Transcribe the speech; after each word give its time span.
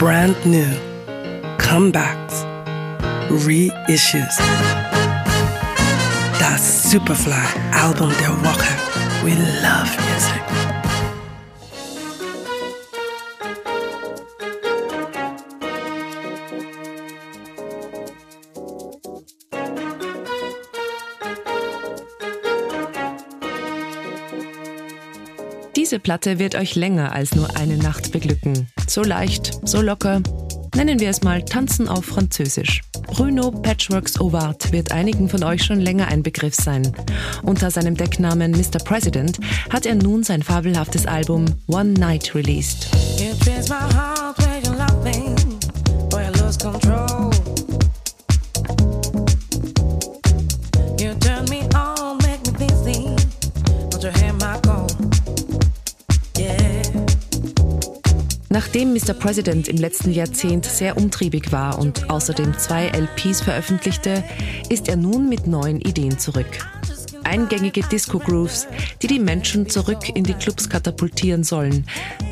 brand 0.00 0.34
new, 0.46 0.66
comebacks, 1.58 2.46
reissues. 3.28 4.38
Das 6.38 6.90
Superfly-Album 6.90 8.10
der 8.18 8.30
Woche. 8.42 8.74
We 9.22 9.34
love 9.62 9.90
music. 10.08 10.49
Diese 25.90 25.98
Platte 25.98 26.38
wird 26.38 26.54
euch 26.54 26.76
länger 26.76 27.10
als 27.10 27.34
nur 27.34 27.56
eine 27.56 27.76
Nacht 27.76 28.12
beglücken. 28.12 28.68
So 28.86 29.02
leicht, 29.02 29.58
so 29.64 29.80
locker. 29.82 30.22
Nennen 30.76 31.00
wir 31.00 31.10
es 31.10 31.22
mal 31.22 31.44
Tanzen 31.44 31.88
auf 31.88 32.04
Französisch. 32.04 32.82
Bruno 33.08 33.50
Patchworks 33.50 34.20
Ovart 34.20 34.70
wird 34.70 34.92
einigen 34.92 35.28
von 35.28 35.42
euch 35.42 35.64
schon 35.64 35.80
länger 35.80 36.06
ein 36.06 36.22
Begriff 36.22 36.54
sein. 36.54 36.92
Unter 37.42 37.72
seinem 37.72 37.96
Decknamen 37.96 38.52
Mr. 38.52 38.78
President 38.84 39.40
hat 39.68 39.84
er 39.84 39.96
nun 39.96 40.22
sein 40.22 40.44
fabelhaftes 40.44 41.06
Album 41.06 41.46
One 41.66 41.94
Night 41.94 42.36
released. 42.36 42.86
Nachdem 58.52 58.92
Mr. 58.92 59.14
President 59.14 59.68
im 59.68 59.76
letzten 59.76 60.10
Jahrzehnt 60.10 60.66
sehr 60.66 60.96
umtriebig 60.96 61.52
war 61.52 61.78
und 61.78 62.10
außerdem 62.10 62.58
zwei 62.58 62.88
LPs 62.88 63.42
veröffentlichte, 63.42 64.24
ist 64.68 64.88
er 64.88 64.96
nun 64.96 65.28
mit 65.28 65.46
neuen 65.46 65.80
Ideen 65.80 66.18
zurück. 66.18 66.68
Eingängige 67.22 67.82
Disco-Grooves, 67.82 68.66
die 69.02 69.06
die 69.06 69.20
Menschen 69.20 69.68
zurück 69.68 70.08
in 70.16 70.24
die 70.24 70.34
Clubs 70.34 70.68
katapultieren 70.68 71.44
sollen, 71.44 71.86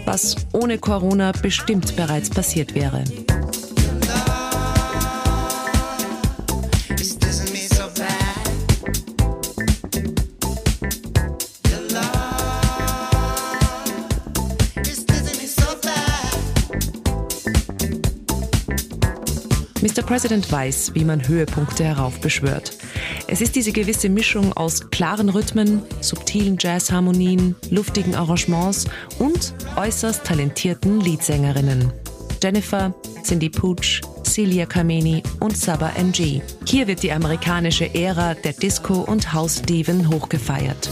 was 0.07 0.35
ohne 0.53 0.79
Corona 0.79 1.31
bestimmt 1.31 1.95
bereits 1.95 2.31
passiert 2.31 2.75
wäre. 2.75 3.05
Mr. 19.89 20.03
President 20.03 20.53
weiß, 20.53 20.93
wie 20.95 21.05
man 21.05 21.27
Höhepunkte 21.27 21.83
heraufbeschwört. 21.83 22.73
Es 23.27 23.41
ist 23.41 23.57
diese 23.57 23.73
gewisse 23.73 24.11
Mischung 24.11 24.53
aus 24.53 24.91
klaren 24.91 25.31
Rhythmen, 25.31 25.83
subtilen 26.03 26.59
Jazzharmonien, 26.61 27.57
luftigen 27.71 28.15
Arrangements 28.15 28.85
und 29.19 29.55
äußerst 29.77 30.25
talentierten 30.25 31.01
Leadsängerinnen. 31.01 31.91
Jennifer, 32.43 32.95
Cindy 33.25 33.49
Pooch, 33.49 34.03
Celia 34.25 34.67
Kameni 34.67 35.23
und 35.41 35.57
Saba 35.57 35.91
NG. 35.97 36.43
Hier 36.67 36.87
wird 36.87 37.03
die 37.03 37.13
amerikanische 37.13 37.95
Ära 37.95 38.35
der 38.35 38.53
Disco- 38.53 39.01
und 39.01 39.33
House-Diven 39.33 40.11
hochgefeiert. 40.11 40.91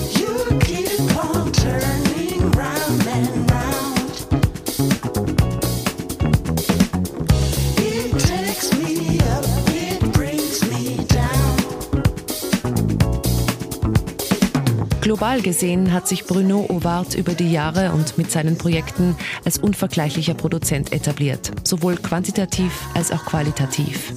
Global 15.06 15.40
gesehen 15.40 15.92
hat 15.92 16.08
sich 16.08 16.24
Bruno 16.24 16.66
Ovart 16.68 17.14
über 17.14 17.34
die 17.34 17.52
Jahre 17.52 17.92
und 17.92 18.18
mit 18.18 18.32
seinen 18.32 18.58
Projekten 18.58 19.14
als 19.44 19.56
unvergleichlicher 19.56 20.34
Produzent 20.34 20.92
etabliert, 20.92 21.52
sowohl 21.62 21.94
quantitativ 21.94 22.72
als 22.92 23.12
auch 23.12 23.24
qualitativ. 23.24 24.12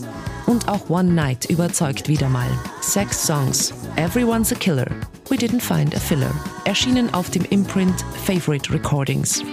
Und 0.47 0.67
auch 0.67 0.89
One 0.89 1.13
Night 1.13 1.45
überzeugt 1.45 2.07
wieder 2.07 2.27
mal. 2.27 2.49
Sex 2.81 3.27
Songs, 3.27 3.71
Everyone's 3.97 4.51
a 4.51 4.55
Killer, 4.55 4.87
We 5.29 5.35
Didn't 5.35 5.61
Find 5.61 5.95
a 5.95 5.99
Filler, 5.99 6.33
erschienen 6.65 7.13
auf 7.13 7.29
dem 7.29 7.45
Imprint 7.51 8.03
Favorite 8.25 8.73
Recordings. 8.73 9.43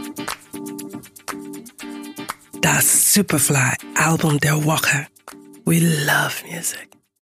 Das 2.63 3.13
Superfly-Album 3.13 4.41
der 4.41 4.65
Woche. 4.65 5.07
We 5.67 5.81
love 5.81 6.33
music. 6.51 6.96